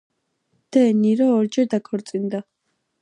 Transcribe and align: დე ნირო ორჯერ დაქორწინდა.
დე 0.71 0.83
ნირო 1.01 1.27
ორჯერ 1.37 1.67
დაქორწინდა. 1.75 2.39